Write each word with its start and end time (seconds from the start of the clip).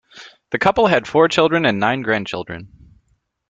The 0.49 0.57
couple 0.57 0.87
had 0.87 1.07
four 1.07 1.27
children 1.27 1.63
and 1.63 1.79
nine 1.79 2.01
grandchildren. 2.01 2.69